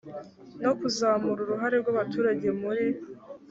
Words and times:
no 0.63 0.71
kuzamura 0.79 1.39
uruhare 1.43 1.75
rw 1.81 1.87
abaturage 1.93 2.47
muri 2.61 2.85